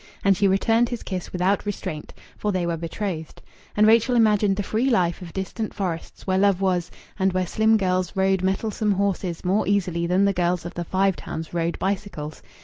And 0.23 0.35
she 0.35 0.47
returned 0.47 0.89
his 0.89 1.03
kiss 1.03 1.31
without 1.31 1.63
restraint. 1.63 2.11
For 2.35 2.51
they 2.51 2.65
were 2.65 2.75
betrothed. 2.75 3.39
And 3.77 3.85
Rachel 3.85 4.15
imagined 4.15 4.55
the 4.55 4.63
free 4.63 4.89
life 4.89 5.21
of 5.21 5.31
distant 5.31 5.75
forests, 5.75 6.25
where 6.25 6.39
love 6.39 6.59
was, 6.59 6.89
and 7.19 7.31
where 7.33 7.45
slim 7.45 7.77
girls 7.77 8.15
rode 8.15 8.41
mettlesome 8.41 8.93
horses 8.93 9.45
more 9.45 9.67
easily 9.67 10.07
than 10.07 10.25
the 10.25 10.33
girls 10.33 10.65
of 10.65 10.73
the 10.73 10.85
Five 10.85 11.17
Towns 11.17 11.53
rode 11.53 11.77
bicycles. 11.77 12.41